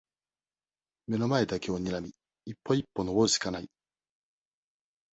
[1.09, 2.11] 眼の前だけをにらみ、
[2.45, 3.69] 一歩一歩登るしかない。